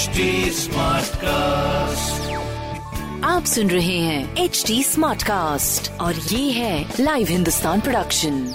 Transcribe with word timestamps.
HD 0.00 0.08
cast 1.16 2.32
आप 3.24 3.44
सुन 3.44 3.70
रहे 3.70 3.98
हैं 3.98 4.36
एच 4.36 4.64
डी 4.66 4.82
स्मार्ट 4.82 5.22
कास्ट 5.22 6.00
और 6.00 6.14
ये 6.14 6.50
है 6.50 6.92
लाइव 7.00 7.26
हिंदुस्तान 7.30 7.80
प्रोडक्शन 7.80 8.54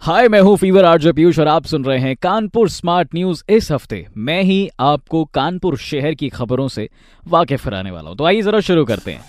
हाय 0.00 0.28
मैं 0.28 0.40
हूँ 0.40 0.56
फीवर 0.56 0.84
आरजे 0.84 1.12
पीयूष 1.12 1.38
और 1.38 1.48
आप 1.48 1.64
सुन 1.64 1.84
रहे 1.84 1.98
हैं 1.98 2.16
कानपुर 2.16 2.68
स्मार्ट 2.68 3.14
न्यूज़ 3.14 3.42
इस 3.48 3.72
हफ़्ते। 3.72 4.06
मैं 4.16 4.42
ही 4.42 4.70
आपको 4.80 5.24
कानपुर 5.24 5.76
शहर 5.76 6.14
की 6.14 6.28
खबरों 6.28 6.68
से 6.68 6.88
वाकिफ 7.28 7.64
कराने 7.64 7.90
वाला 7.90 8.08
हूँ। 8.08 8.16
तो 8.16 8.24
आइए 8.24 8.42
जरा 8.42 8.60
शुरू 8.60 8.84
करते 8.84 9.12
हैं। 9.12 9.20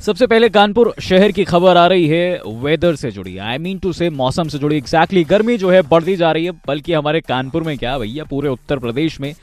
सबसे 0.00 0.26
पहले 0.26 0.48
कानपुर 0.48 0.92
शहर 1.02 1.32
की 1.32 1.44
खबर 1.44 1.76
आ 1.76 1.86
रही 1.86 2.06
है 2.08 2.40
वेदर 2.56 2.96
से 2.96 3.10
जुड़ी। 3.10 3.36
आई 3.38 3.58
मीन 3.58 3.78
टू 3.78 3.92
से 3.92 4.08
मौसम 4.10 4.48
से 4.48 4.58
जुड़ी। 4.58 4.76
एग्जैक्टली 4.76 5.20
exactly, 5.20 5.30
गर्मी 5.30 5.56
जो 5.58 5.70
है 5.70 5.80
बढ़ती 5.82 6.14
जा 6.16 6.30
रही 6.32 6.44
है 6.44 6.50
बल्कि 6.66 6.92
हमारे 6.92 7.20
कानपुर 7.20 7.62
में 7.62 7.76
क्या 7.78 7.96
भैया 7.98 8.24
पूरे 8.24 8.48
उत्तर 8.48 8.78
प्रदेश 8.78 9.20
में 9.20 9.34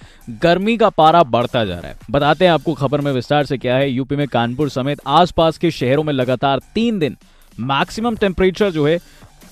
गर्मी 0.42 0.76
का 0.78 0.90
पारा 0.90 1.24
बढ़ता 1.26 1.64
जा 1.66 1.80
रहा 1.80 1.88
है। 1.88 1.98
बताते 2.12 2.46
हैं 2.46 2.52
आपको 2.52 2.74
खबर 2.74 3.02
में 3.02 3.12
विस्तार 3.12 3.46
से 3.46 3.58
क्या 3.58 3.76
है। 3.76 3.90
यूपी 3.90 4.16
में 4.16 4.28
कानपुर 4.28 4.70
समेत 4.70 5.02
आसपास 5.08 5.58
के 5.58 5.72
शहरों 5.72 6.04
में 6.04 6.14
लगातार 6.14 6.62
तीन 6.76 7.00
दिन 7.00 7.18
मैक्सिमम 7.58 8.16
टेम्परेचर 8.16 8.72
जो 8.72 8.88
है 8.88 8.98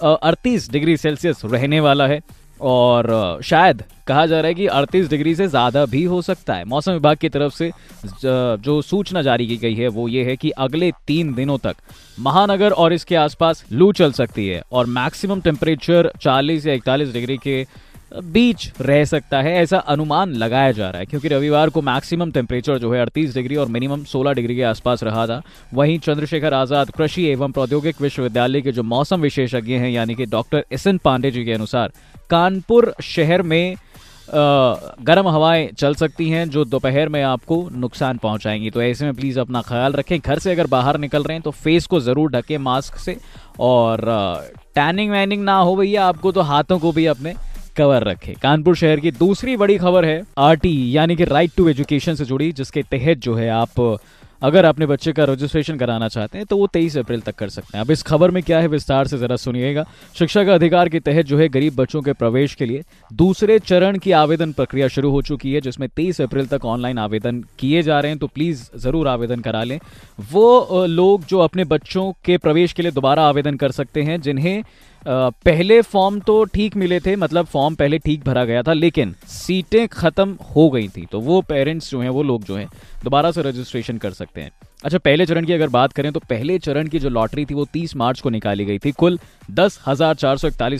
अड़तीस 0.02 0.70
डिग्री 0.72 0.98
सेल्सियस 0.98 1.42
रहने 1.45 1.80
वाला 1.80 2.08
है। 2.08 2.20
और 2.62 3.40
शायद 3.44 3.84
कहा 4.08 4.26
जा 4.26 4.40
रहा 4.40 4.48
है 4.48 4.54
कि 4.54 4.68
38 4.70 5.10
डिग्री 5.10 5.34
से 5.36 5.48
ज़्यादा 5.48 5.86
भी 5.86 6.04
हो 6.04 6.22
सकता 6.22 6.54
है। 6.54 6.66
मौसम 6.66 6.92
विभाग 6.92 7.18
की 7.18 7.30
तरफ़ 7.30 7.54
से, 7.54 7.72
जो 8.16 8.82
सूचना 8.82 9.22
जारी 9.22 9.48
की 9.48 9.58
गई 9.58 9.76
है, 9.76 9.88
वो 9.88 10.08
ये 10.08 10.24
है 10.24 10.36
कि 10.36 10.50
अगले 10.50 10.92
तीन 11.08 11.34
दिनों 11.34 11.58
तक 11.60 11.76
महानगर 12.20 12.72
और 12.74 12.94
इसके 12.94 13.16
आसपास 13.18 13.64
लू 13.72 13.92
चल 13.94 14.12
सकती 14.14 14.48
है 14.48 14.62
और 14.72 14.86
मैक्सिमम 14.88 15.42
टेम्परेचर 15.42 16.12
40 16.18 16.68
या 16.68 16.74
41 16.76 17.14
डिग्री 17.14 17.38
के 17.38 17.66
बीच 18.14 18.72
रह 18.82 19.04
सकता 19.06 19.42
है, 19.42 19.54
ऐसा 19.54 19.78
अनुमान 19.78 20.34
लगाया 20.34 20.72
जा 20.72 20.90
रहा 20.90 21.00
है। 21.00 21.06
क्योंकि 21.06 21.28
रविवार 21.28 21.70
को 21.70 21.82
मैक्सिमम 21.82 22.32
टेम्परेचर 22.32 22.78
जो 22.78 22.94
है 22.94 23.02
38 23.02 23.34
डिग्री 23.34 23.56
और 23.56 23.67
मिनिमम 23.67 24.04
16 24.06 24.34
डिग्री 24.34 24.56
के 24.56 24.64
आसपास 24.64 25.04
रहा 25.04 25.26
था। 25.28 25.42
वहीं 25.73 25.98
चंद्रशेखर 26.00 26.54
आज़ाद 26.54 26.92
कृषि 26.92 27.26
एवं 27.28 27.52
प्रौद्योगिक 27.52 28.02
विश्वविद्यालय 28.02 28.62
के 28.62 28.72
जो 28.72 28.84
मौसम 28.86 29.22
विशेषज्ञ 29.22 29.73
हैं, 29.73 29.90
यानी 29.90 30.16
कि 30.16 30.26
doctor 30.28 30.66
S 30.72 30.88
N 30.88 30.98
Pandey 30.98 31.32
ji 31.32 31.45
के 31.45 31.54
अनुसार 31.54 31.92
कानपुर 32.30 32.94
शहर 33.04 33.42
में 33.44 33.76
गर्म 34.30 35.28
हवाएँ 35.28 35.68
चल 35.70 35.96
सकती 35.96 36.30
हैं 36.30 36.50
जो 36.50 36.64
दोपहर 36.66 37.10
में 37.10 37.22
आपको 37.24 37.58
नुकसान 37.74 38.18
पहुंचाएँगी। 38.18 38.70
तो 38.70 38.82
ऐसे 38.82 39.06
में 39.06 39.14
प्लीज़ 39.16 39.40
अपना 39.40 39.62
ख्याल 39.62 39.94
रखें। 39.94 40.20
घर 40.20 40.40
से 40.40 40.52
अगर 40.52 40.68
बाहर 40.68 40.98
निकल 41.00 41.24
रहे 41.24 41.36
हैं 41.36 41.42
तो 41.44 41.52
फेस 41.54 41.86
को 41.86 42.00
ज़रूर 42.00 42.32
ढकें 42.32 42.58
मास्क 42.60 42.98
से 42.98 43.18
और 43.62 44.06
टैनिंग 44.76 45.12
वैनिंग 45.12 45.44
ना 45.44 45.58
हो 45.58 45.76
भैया 45.76 46.06
आपको 46.06 46.32
तो 46.32 46.42
हाथों 46.44 46.80
को 46.80 46.92
भी 46.92 47.06
अपने 47.06 47.34
कवर 47.78 48.04
रखे। 48.04 48.34
कानपुर 48.42 48.76
शहर 48.76 49.00
की 49.00 49.12
दूसरी 49.12 49.56
बड़ी 49.58 49.78
खबर 49.78 50.06
है 50.06 50.22
आरटी, 50.40 50.98
यानी 50.98 51.16
कि 51.16 51.24
राइट 51.26 51.52
टू 51.58 51.68
एजुकेशन 51.70 52.16
से 52.16 52.26
जुड़ी, 52.26 52.52
जिसके 52.52 52.84
तहत 52.84 53.18
जो 53.18 53.36
है 53.36 53.50
आप 53.52 53.80
अगर 54.44 54.66
अपने 54.66 54.86
बच्चे 54.86 55.11
का 55.13 55.23
रजिस्ट्रेशन 55.23 55.77
कराना 55.77 56.08
चाहते 56.08 56.38
हैं 56.38 56.47
तो 56.47 56.58
वो 56.58 56.67
तेईस 56.67 56.97
अप्रैल 56.97 57.22
तक 57.22 57.36
कर 57.36 57.49
सकते 57.49 57.77
हैं। 57.77 57.83
अब 57.86 57.91
इस 57.91 58.03
खबर 58.03 58.31
में 58.31 58.41
क्या 58.44 58.59
है 58.59 58.67
विस्तार 58.67 59.08
से 59.08 59.17
जरा 59.17 59.36
सुनिएगा। 59.38 59.86
शिक्षा 60.16 60.44
का 60.44 60.53
अधिकार 60.53 60.89
के 60.89 60.99
तहत 60.99 61.25
जो 61.25 61.38
है 61.38 61.47
गरीब 61.49 61.75
बच्चों 61.75 62.02
के 62.02 62.13
प्रवेश 62.13 62.55
के 62.55 62.66
लिए 62.66 62.83
दूसरे 63.14 63.58
चरण 63.61 63.97
की 63.97 64.11
आवेदन 64.14 64.52
प्रक्रिया 64.53 64.88
शुरू 64.88 65.11
हो 65.11 65.21
चुकी 65.21 65.53
है, 65.53 65.61
जिसमें 65.61 65.88
तेईस 65.89 66.21
अप्रैल 66.21 66.47
तक 66.47 66.66
ऑनलाइन 66.66 66.97
आवेदन 66.99 67.44
किए 67.59 67.81
जा 67.83 67.99
रहे 67.99 68.11
हैं। 68.11 68.19
तो 68.19 68.27
प्लीज़ 68.30 68.64
ज़रूर 68.77 69.08
आवेदन 69.08 69.41
करा 69.41 69.64
लें। 69.64 69.80
वो 70.31 70.86
लोग 70.88 71.25
जो 71.25 71.39
अपने 71.39 71.64
बच्चों 71.66 72.11
के 72.25 72.38
प्रवेश 72.38 72.73
के 72.73 72.81
लिए 72.81 72.91
दोबारा 72.91 73.27
आवेदन 73.27 73.55
कर 73.55 73.71
सकते 73.71 74.02
हैं, 74.02 74.21
जिन्हें 74.21 74.64
पहले 75.06 75.82
फॉर्म 75.82 76.20
तो 76.20 76.44
ठीक 76.46 76.76
मिले 76.76 77.00
थे 77.00 77.16
मतलब 77.16 77.46
फॉर्म 77.46 77.76
पहले 77.76 77.98
ठीक 78.00 78.23
भरा 78.26 78.44
गया 78.46 78.62
था, 78.64 78.73
लेकिन 78.73 79.16
सीटें 79.28 79.88
खत्म 79.88 80.38
हो 80.56 80.70
गई 80.70 80.88
थी 80.88 81.06
तो 81.06 81.20
वो 81.20 81.42
पेरेंट्स 81.42 81.90
जो 81.92 82.02
हैं, 82.02 82.10
वो 82.10 82.23
लोग 82.23 82.44
जो 82.44 82.56
हैं, 82.56 82.68
दोबारा 83.04 83.32
से 83.32 83.42
रजिस्ट्रेशन 83.42 83.98
कर 83.98 84.12
सकते 84.12 84.42
हैं। 84.42 84.52
अच्छा 84.84 84.98
पहले 84.98 85.26
चरण 85.26 85.45
की 85.45 85.54
अगर 85.54 85.70
बात 85.70 85.94
करें 85.94 86.12
तो 86.12 86.20
पहले 86.20 86.58
चरण 86.60 86.88
की 86.88 87.00
जो 87.00 87.10
लॉटरी 87.10 87.45
थी, 87.45 87.54
वो 87.54 87.66
30 87.66 87.95
मार्च 87.95 88.20
को 88.20 88.30
निकाली 88.30 88.66
गई 88.66 88.80
थी। 88.80 88.92
कुल 88.92 89.20
दस 89.52 89.80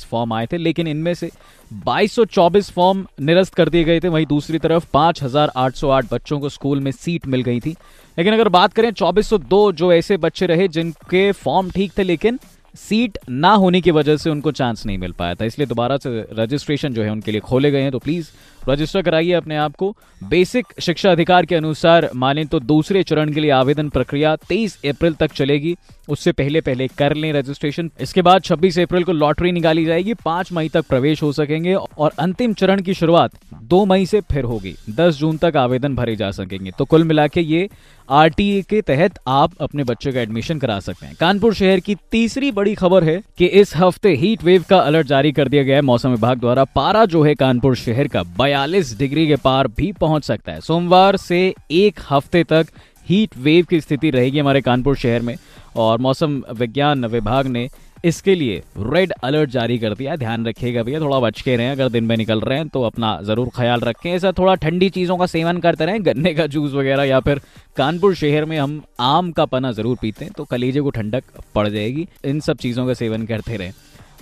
फॉर्म 0.04 0.34
आए 0.34 0.46
थे, 0.46 0.58
लेकिन 0.58 0.88
इनमें 0.88 1.14
से 1.14 1.30
2224 1.72 2.70
फॉर्म 2.72 3.06
निरस्त 3.22 3.54
कर 3.54 3.70
दिए 3.70 3.84
गए 3.84 4.00
थे। 4.00 4.08
वहीं 4.08 4.26
दूसरी 4.26 4.60
तरफ़ 4.60 4.88
5808 4.94 6.14
बच्चों 6.14 6.40
को 6.40 6.50
स्कूल 6.50 6.80
में 6.80 6.92
सीट 6.92 7.28
मिल 7.28 7.42
गई 7.42 7.60
थी। 7.60 7.76
लेकिन 8.18 8.34
अगर 8.34 8.50
बात 8.50 8.74
करें 8.74 8.92
2402 8.92 9.72
जो 9.72 9.92
ऐसे 9.94 10.18
बच्चे 10.18 10.46
रहे, 10.46 10.68
जिनके 10.68 11.32
फॉर्म 11.34 11.70
ठीक 11.72 11.98
थे, 11.98 12.04
लेकिन 12.04 12.40
सीट 12.76 13.18
ना 13.30 13.52
होने 13.54 13.82
की 13.82 13.92
वजह 13.92 14.18
से 14.18 14.30
उनको 14.30 14.52
चांस 14.52 14.86
नहीं 14.86 14.98
मिल 14.98 15.12
पाया 15.12 15.36
था, 15.36 15.46
इसलिए 15.46 15.68
दोबारा 15.68 15.98
से 15.98 16.10
रजिस्ट्रेशन 16.34 16.94
जो 16.94 17.04
है 17.04 17.12
उनके 17.12 17.32
लिए 17.32 17.42
खोले 17.42 17.72
गए 17.72 17.82
हैं। 17.82 17.92
तो 17.92 18.00
प्लीज़ 18.00 18.30
रजिस्टर 18.70 19.02
कराइए 19.02 19.32
अपने 19.34 19.56
आप 19.58 19.76
को। 19.76 19.96
बेसिक 20.22 20.66
शिक्षा 20.82 21.12
अधिकार 21.12 21.46
के 21.46 21.56
अनुसार 21.56 22.10
माने 22.16 22.46
तो 22.46 22.60
दूसरे 22.62 23.04
चरण 23.04 23.34
के 23.34 23.40
लिए 23.40 23.52
आवेदन 23.52 23.90
प्रक्रिया 23.90 24.36
23 24.44 24.78
अप्रैल 24.86 25.14
तक 25.14 25.32
चलेगी। 25.32 25.76
उससे 26.10 26.32
पहले 26.32 26.62
पहले 26.62 26.88
कर 26.98 27.14
लें 27.14 27.32
रजिस्ट्रेशन 27.34 27.90
इसके 28.02 28.22
बाद 28.22 28.42
26 28.42 28.80
अप्रैल 28.80 29.04
को 29.04 29.12
लॉटरी 29.14 29.52
निकाली 29.52 29.86
जाएगी। 29.86 30.14
पाँच 30.16 30.52
मई 30.54 30.70
तक 30.70 30.88
प्रवेश 30.88 31.24
हो 31.24 31.32
सकेंगे 31.34 31.74
और 31.74 32.12
अंतिम 32.20 32.54
चरण 32.54 32.82
की 32.82 32.94
शुरुआत 32.94 33.32
दो 33.74 33.84
मई 33.86 34.06
से 34.06 34.22
फिर 34.22 34.44
होगी। 34.44 34.76
10 34.92 35.18
जून 35.18 35.38
तक 35.38 35.58
आवेदन 35.58 35.96
भरे 35.96 36.16
जा 36.16 36.30
सकेंगे। 36.32 36.72
तो 36.72 36.86
कुल 36.86 37.04
मिला 37.04 37.28
के 37.28 37.42
ये 37.42 37.70
आर 38.10 38.30
के 38.40 38.82
तहत 38.82 39.20
आप 39.28 39.52
अपने 39.62 39.84
बच्चे 39.84 40.12
का 40.12 40.22
एडमिशन 40.22 40.60
करा 40.60 40.80
सकते 40.80 41.06
हैं। 41.06 41.16
कानपुर 41.20 41.54
शहर 41.54 41.80
की 41.80 41.96
तीसरी 42.12 42.52
बड़ी 42.52 42.74
खबर 42.76 43.04
है 43.04 43.20
कि 43.38 43.46
इस 43.46 43.76
हफ़्ते 43.76 44.14
हीट 44.16 44.44
वेव 44.44 44.64
का 44.70 44.78
अलर्ट 44.80 45.08
जारी 45.08 45.32
कर 45.32 45.48
दिया 45.48 45.64
गया 45.64 45.76
है। 45.76 45.82
मौसम 45.82 46.10
विभाग 46.10 46.40
द्वारा 46.40 46.64
पारा 46.76 47.06
जो 47.06 47.24
है 47.24 47.34
कानपुर 47.36 47.76
शहर 47.76 48.08
का 48.08 48.24
बयालीस 48.40 48.98
डिग्री 49.00 49.28
के 49.28 49.36
पार 49.36 49.68
भी 49.68 49.92
पहुँच 49.92 50.24
सकता 50.24 50.52
है। 50.52 50.62
सोमवार 50.62 51.18
से 51.18 51.42
एक 51.72 52.00
हफ़्ते 52.10 52.44
तक 52.44 52.68
हीट 53.10 53.38
वेव 53.38 53.66
की 53.66 53.82
स्थिति 53.82 54.10
रहेगी 54.10 54.40
हमारे 54.40 54.62
कानपुर 54.62 54.96
शहर 54.96 55.22
में। 55.22 55.36
और 55.76 55.98
मौसम 56.00 56.42
विज्ञान 56.54 57.06
विभाग 57.06 57.48
ने 57.48 57.68
इसके 58.04 58.34
लिए 58.36 58.62
रेड 58.80 59.12
अलर्ट 59.24 59.50
जारी 59.50 59.78
कर 59.80 59.94
दिया 59.94 60.16
ध्यान 60.16 60.46
रखिएगा 60.46 60.84
भैया, 60.84 61.00
थोड़ा 61.00 61.20
बच 61.20 61.42
के 61.42 61.56
रहें, 61.56 61.72
अगर 61.72 61.90
दिन 61.90 62.04
में 62.04 62.16
निकल 62.18 62.42
रहे 62.42 62.58
हैं 62.58 62.68
तो 62.70 62.82
अपना 62.84 63.20
ज़रूर 63.24 63.50
ख्याल 63.56 63.80
रखें। 63.82 64.10
ऐसा 64.12 64.32
थोड़ा 64.32 64.56
ठंडी 64.58 64.90
चीज़ों 64.92 65.18
का 65.18 65.26
सेवन 65.28 65.58
करते 65.60 65.86
रहें, 65.86 66.06
गन्ने 66.06 66.34
का 66.34 66.48
जूस 66.48 66.74
वगैरह 66.74 67.04
या 67.04 67.20
फिर 67.20 67.42
कानपुर 67.78 68.16
शहर 68.16 68.46
में 68.46 68.58
हम 68.58 68.82
आम 69.02 69.32
का 69.32 69.46
पना 69.46 69.72
ज़रूर 69.72 69.98
पीते 70.02 70.26
हैं 70.26 70.34
तो 70.34 70.44
कलीजे 70.46 70.82
को 70.82 70.90
ठंडक 70.92 71.24
पड़ 71.56 71.68
जाएगी। 71.70 72.08
इन 72.26 72.40
सब 72.42 72.58
चीज़ों 72.58 72.88
का 72.88 72.94
सेवन 72.96 73.26
करते 73.26 73.58
रहें। 73.58 73.74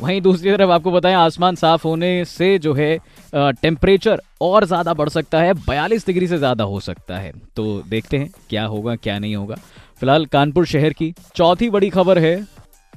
वहीं 0.02 0.22
दूसरी 0.22 0.52
तरफ़ 0.52 0.70
आपको 0.72 0.92
बताएँ, 0.92 1.16
आसमान 1.16 1.56
साफ़ 1.56 1.84
होने 1.84 2.24
से 2.28 2.58
जो 2.60 2.74
है 2.74 2.98
टेम्परेचर 3.34 4.22
और 4.42 4.66
ज़्यादा 4.66 4.94
बढ़ 4.94 5.10
सकता 5.10 5.42
है, 5.42 5.54
बयालीस 5.66 6.06
डिग्री 6.06 6.28
से 6.28 6.38
ज़्यादा 6.38 6.64
हो 6.64 6.80
सकता 6.82 7.18
है। 7.18 7.32
तो 7.56 7.82
देखते 7.90 8.18
हैं 8.18 8.30
क्या 8.50 8.66
होगा, 8.66 8.96
क्या 8.98 9.20
नहीं 9.20 9.36
होगा। 9.36 9.56
फ़िलहाल 10.00 10.26
कानपुर 10.28 10.66
शहर 10.68 10.94
की 10.94 11.14
चौथी 11.36 11.70
बड़ी 11.70 11.90
खबर 11.90 12.20
है 12.20 12.36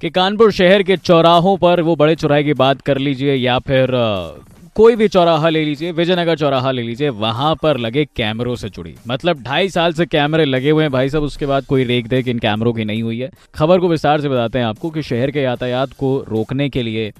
कि 0.00 0.10
कानपुर 0.10 0.50
शहर 0.52 0.82
के 0.82 0.96
चौराहों 0.96 1.56
पर 1.56 1.80
वो 1.80 1.94
बड़े 1.96 2.14
चौराहे 2.14 2.44
की 2.44 2.52
बात 2.54 2.80
कर 2.80 2.98
लीजिए 2.98 3.34
या 3.34 3.58
फिर 3.58 3.90
कोई 4.76 4.96
भी 4.96 5.06
चौराहा 5.08 5.48
ले 5.48 5.64
लीजिए, 5.64 5.90
विजयनगर 5.92 6.36
चौराहा 6.36 6.70
ले 6.70 6.82
लीजिए, 6.82 7.08
वहाँ 7.08 7.54
पर 7.62 7.76
लगे 7.76 8.04
कैमरों 8.16 8.54
से 8.56 8.68
जुड़ी। 8.68 8.94
मतलब 9.08 9.42
ढाई 9.42 9.68
साल 9.68 9.92
से 9.92 10.06
कैमरे 10.06 10.44
लगे 10.44 10.70
हुए 10.70 10.82
हैं 10.84 10.92
भाई 10.92 11.08
साहब, 11.08 11.24
उसके 11.24 11.46
बाद 11.46 11.64
कोई 11.64 11.84
रेख 11.84 12.06
देख 12.06 12.28
इन 12.28 12.38
कैमरों 12.38 12.72
की 12.72 12.84
नहीं 12.84 13.02
हुई 13.02 13.20
है। 13.20 13.30
खबर 13.54 13.78
को 13.78 13.88
विस्तार 13.88 14.20
से 14.20 14.28
बताते 14.28 14.58
हैं 14.58 14.66
आपको 14.66 14.90
कि 14.90 15.02
शहर 15.02 15.30
के 15.30 15.40
यातायात 15.40 15.92
को 15.92 16.16
रोकने 16.28 16.68
के 16.68 16.82
लिए 16.82 17.12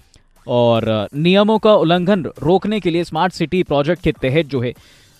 और 0.47 1.09
नियमों 1.15 1.59
का 1.59 1.75
उल्लंघन 1.75 2.25
रोकने 2.43 2.81
के 2.81 2.91
लिए 2.91 3.05
स्मार्ट 3.05 3.33
सिटी 3.33 3.63
प्रोजेक्ट 3.63 4.03
के 4.03 4.13
तहत 4.13 4.47
जो 4.47 4.61
है, 4.61 4.73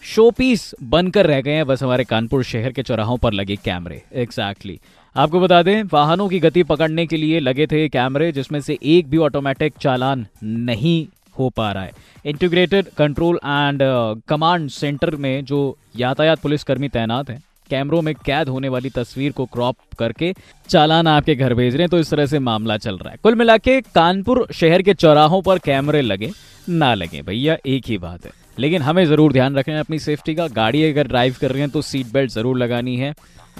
शोपीस 0.03 0.71
बनकर 0.83 1.27
रह 1.27 1.41
गए 1.41 1.53
हैं। 1.53 1.67
बस 1.67 1.83
हमारे 1.83 2.05
कानपुर 2.05 2.43
शहर 2.45 2.73
के 2.73 2.83
चौराहों 2.83 3.17
पर 3.17 3.33
लगे 3.33 3.57
कैमरे। 3.57 4.03
एग्जैक्टली 4.15 4.79
आपको 5.17 5.41
बता 5.41 5.63
दें, 5.63 5.83
वाहनों 5.83 6.29
की 6.29 6.39
गति 6.41 6.63
पकड़ने 6.63 7.07
के 7.07 7.17
लिए 7.17 7.41
लगे 7.41 7.67
थे 7.67 7.89
कैमरे, 7.89 8.31
जिसमें 8.33 8.61
से 8.61 8.79
एक 8.85 9.09
भी 9.09 9.17
ऑटोमेटिक 9.17 9.75
चालान 9.81 10.27
नहीं 10.43 11.07
हो 11.39 11.49
पा 11.51 11.71
रहा 11.73 11.83
है। 11.83 11.93
Integrated 12.27 12.89
control 12.99 13.37
and 13.37 13.83
command 14.29 14.69
centre 14.71 15.17
में 15.17 15.45
जो 15.45 15.77
यातायात 15.97 16.41
पुलिसकर्मी 16.41 16.89
तैनात 16.89 17.31
हैं, 17.31 17.43
कैमरों 17.71 18.03
में 18.03 18.15
कैद 18.17 18.49
होने 18.49 18.69
वाली 18.69 18.91
तस्वीर 18.91 19.33
को 19.33 19.45
क्रॉप 19.45 19.77
करके 19.99 20.35
चालान 20.69 21.07
आपके 21.07 21.35
घर 21.35 21.55
भेज 21.55 21.75
रहे 21.75 21.83
हैं 21.83 21.91
तो 21.91 21.99
इस 21.99 22.11
तरह 22.11 22.27
से 22.27 22.39
मामला 22.41 22.77
चल 22.77 22.99
रहा 22.99 23.11
है। 23.11 23.19
कुल 23.23 23.35
मिला 23.35 23.57
के 23.59 23.81
कानपुर 23.81 24.47
शहर 24.53 24.83
के 24.83 24.95
चौराहों 24.95 25.43
पर 25.43 25.59
कैमरे 25.59 26.01
लगे, 26.03 26.31
ना 26.69 26.95
लगे। 26.95 27.23
भैया, 27.23 27.57
एक 27.67 27.87
ही 27.87 27.99
बात 27.99 28.27
है। 28.27 28.44
लेकिन 28.59 28.83
हमें 28.83 29.05
ज़रूर 29.07 29.33
ध्यान 29.33 29.57
रखना 29.57 29.75
है 29.75 29.81
अपनी 29.81 29.99
सेफ्टी 30.01 30.35
का। 30.35 30.47
गाड़ी 30.51 30.83
अगर 30.85 31.09
ड्राइव 31.09 31.37
कर 31.41 31.51
रहे 31.51 31.61
हैं 31.61 31.71
तो 31.71 31.83
सीट 31.83 32.13
बेल्ट 32.13 32.31
ज़रूर 32.31 32.59
लगानी 32.59 32.97
है। 32.97 33.11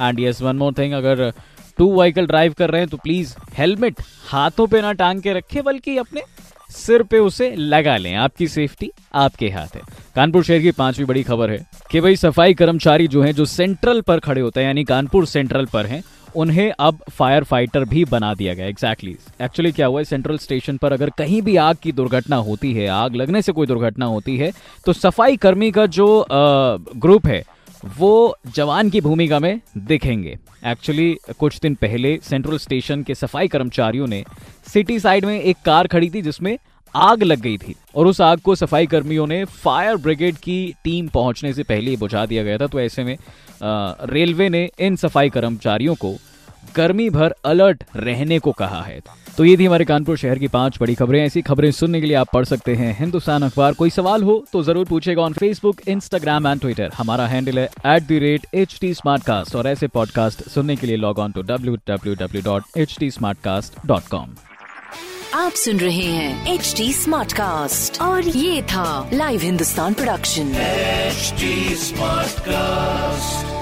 And 0.01 0.21
yes 0.21 0.43
one 0.43 0.57
more 0.57 0.75
thing 0.75 0.93
अगर 0.95 1.31
टू 1.79 1.93
व्हीकल 1.93 2.27
ड्राइव 2.27 2.53
कर 2.53 2.71
रहे 2.71 2.81
हैं 2.81 2.89
तो 2.89 2.97
प्लीज़ 2.97 3.35
हेलमेट 3.55 4.01
हाथों 4.29 4.67
पे 4.67 4.81
ना 4.83 4.93
टांग 4.95 5.21
के 5.23 5.33
रखें, 5.33 5.63
बल्कि 5.65 5.97
अपने 5.99 6.23
सिर 6.71 7.03
पे 7.03 7.19
उसे 7.21 7.51
लगा 7.57 7.97
लें। 7.97 8.15
आपकी 8.17 8.47
सेफ्टी 8.49 8.91
आपके 9.15 9.49
हाथ 9.49 9.75
है। 9.75 9.81
कानपुर 10.17 10.45
शहर 10.45 10.61
की 10.61 10.71
पांचवी 10.73 11.05
बड़ी 11.05 11.23
खबर 11.23 11.51
है 11.51 11.67
कि 11.91 12.01
भाई 12.01 12.17
सफ़ाई 12.17 12.55
कर्मचारी 12.55 13.07
जो 13.09 13.23
हैं, 13.23 13.33
जो 13.33 13.45
सेंट्रल 13.47 14.01
पर 14.01 14.21
खड़े 14.21 14.41
होते 14.41 14.61
हैं, 14.61 14.67
यानी 14.67 14.85
कानपुर 14.85 15.27
सेंट्रल 15.27 15.67
पर 15.67 15.87
हैं 15.87 16.03
उन्हें 16.37 16.73
अब 16.81 16.99
फायर 17.11 17.45
फाइटर 17.45 17.85
भी 17.85 18.05
बना 18.05 18.35
दिया 18.35 18.55
गया 18.55 18.67
एग्जैक्टली 18.67 19.13
exactly. 19.13 19.43
एक्चुअली 19.43 19.73
क्या 19.73 19.87
हुआ 19.87 20.01
है 20.01 20.05
सेंट्रल 20.05 20.39
स्टेशन 20.39 20.77
पर 20.77 20.93
अगर 20.93 21.11
कहीं 21.11 21.41
भी 21.43 21.57
आग 21.57 21.77
की 21.83 21.93
दुर्घटना 21.93 22.37
होती 22.37 22.73
है, 22.75 22.87
आग 22.87 23.15
लगने 23.15 23.43
से 23.43 23.53
कोई 23.53 23.67
दुर्घटना 23.67 24.07
होती 24.07 24.37
है 24.37 24.53
तो 24.87 24.93
सफ़ाई 24.93 25.37
कर्मी 25.37 25.71
का 25.71 25.87
जो 25.87 26.27
ग्रुप 26.31 27.27
है, 27.27 27.43
वो 27.99 28.37
जवान 28.57 28.91
की 28.91 29.01
भूमिका 29.01 29.39
में 29.39 29.61
दिखेंगे 29.79 30.39
एक्चुअली 30.67 31.17
कुछ 31.39 31.59
दिन 31.61 31.75
पहले 31.75 32.19
सेंट्रल 32.23 32.59
स्टेशन 32.59 33.03
के 33.03 33.15
सफ़ाई 33.15 33.49
कर्मचारियों 33.49 34.07
ने 34.07 34.25
सिटी 34.73 34.99
साइड 35.01 35.25
में 35.25 35.41
एक 35.41 35.57
कार 35.65 35.87
खड़ी 35.87 36.11
थी 36.11 36.23
जिसमें 36.23 36.57
आग 36.95 37.23
लग 37.23 37.41
गई 37.41 37.57
थी 37.59 37.75
और 37.95 38.07
उस 38.07 38.21
आग 38.21 38.41
को 38.41 38.55
सफ़ाई 38.55 38.87
कर्मियों 38.87 39.27
ने 39.27 39.45
फायर 39.45 39.97
ब्रिगेड 39.97 40.37
की 40.37 40.75
टीम 40.85 41.09
पहुँचने 41.09 41.53
से 41.53 41.63
पहले 41.63 41.91
ही 41.91 41.97
बुझा 41.97 42.27
दिया 42.27 42.43
गया 42.43 42.59
था 42.59 42.67
तो 42.67 42.81
ऐसे 42.81 43.05
में 43.05 43.17
रेलवे 43.65 44.49
ने 44.49 44.69
इन 44.81 44.97
सफ़ाई 44.97 45.31
कर्मचारियों 45.31 45.95
को 45.95 46.15
गर्मी 46.77 47.09
भर 47.11 47.35
अलर्ट 47.45 47.85
रहने 47.97 48.39
को 48.39 48.53
कहा 48.53 48.83
है। 48.83 49.01
तो 49.37 49.45
ये 49.45 49.57
थी 49.57 49.65
हमारे 49.65 49.85
कानपुर 49.85 50.17
शहर 50.17 50.39
की 50.39 50.49
पाँच 50.49 50.77
बड़ी 50.81 50.95
खबरें। 50.95 51.21
ऐसी 51.23 51.43
खबरें 51.43 51.71
सुनने 51.73 52.01
के 52.01 52.07
लिए 52.07 52.17
आप 52.17 52.29
पढ़ 52.33 52.45
सकते 52.45 52.75
हैं 52.75 52.97
हिंदुस्तान 52.99 53.43
अखबार। 53.43 53.73
कोई 53.75 53.91
सवाल 53.91 54.23
हो 54.23 54.45
तो 54.53 54.63
ज़रूर 54.63 54.87
पूछेगा 54.89 55.23
on 55.23 55.33
Facebook 55.33 55.81
Instagram 55.89 56.47
and 56.47 56.61
Twitter 56.61 56.91
हमारा 56.97 57.27
हैंडल 57.27 57.59
है 57.59 57.69
at 57.87 58.03
the 58.03 58.19
rate 58.19 58.47
H 58.55 58.79
T 58.81 58.93
और 59.57 59.67
ऐसे 59.67 59.87
पॉडकास्ट 59.89 60.49
सुनने 60.49 60.77
के 60.77 60.87
लिए 60.87 60.97
log 60.97 61.19
on 61.19 61.33
to 61.33 61.43
W 61.43 61.77
W 61.89 62.15
W 62.15 62.43
dot 62.43 62.77
H 62.77 62.97
T 63.01 63.11
smart 63.11 63.39
cast 63.45 63.87
dot 63.87 64.09
com 64.11 64.35
आप 65.35 65.53
सुन 65.53 65.81
रहे 65.81 66.05
हैं 66.05 66.53
एच 66.55 66.75
टी 66.77 66.93
स्मार्ट 66.93 67.33
कास्ट 67.33 68.01
और 68.03 68.29
ये 68.29 68.63
था 68.63 69.11
live 69.13 69.41
Hindustan 69.41 69.95
production 69.95 70.53
smart 71.81 72.41
cast 72.41 73.54